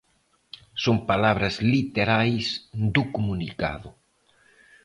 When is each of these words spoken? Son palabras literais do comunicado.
Son 0.83 0.97
palabras 1.09 1.55
literais 1.73 2.47
do 2.93 3.03
comunicado. 3.15 3.89